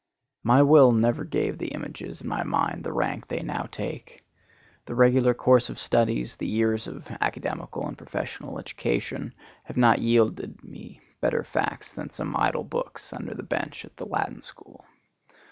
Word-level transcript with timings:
My 0.41 0.63
will 0.63 0.91
never 0.91 1.23
gave 1.23 1.59
the 1.59 1.67
images 1.75 2.21
in 2.23 2.27
my 2.27 2.41
mind 2.41 2.83
the 2.83 2.91
rank 2.91 3.27
they 3.27 3.43
now 3.43 3.67
take. 3.71 4.25
The 4.87 4.95
regular 4.95 5.35
course 5.35 5.69
of 5.69 5.77
studies, 5.77 6.37
the 6.37 6.47
years 6.47 6.87
of 6.87 7.07
academical 7.21 7.87
and 7.87 7.95
professional 7.95 8.57
education 8.57 9.35
have 9.65 9.77
not 9.77 9.99
yielded 10.01 10.63
me 10.63 11.01
better 11.19 11.43
facts 11.43 11.91
than 11.91 12.09
some 12.09 12.35
idle 12.35 12.63
books 12.63 13.13
under 13.13 13.35
the 13.35 13.43
bench 13.43 13.85
at 13.85 13.95
the 13.97 14.07
Latin 14.07 14.41
School. 14.41 14.85